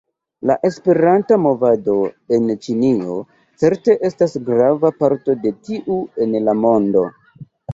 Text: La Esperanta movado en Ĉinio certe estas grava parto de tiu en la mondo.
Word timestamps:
La 0.51 0.53
Esperanta 0.69 1.37
movado 1.43 1.97
en 2.37 2.49
Ĉinio 2.63 3.19
certe 3.65 3.97
estas 4.11 4.35
grava 4.51 4.93
parto 5.05 5.37
de 5.45 5.53
tiu 5.69 6.01
en 6.27 6.37
la 6.49 6.57
mondo. 6.67 7.07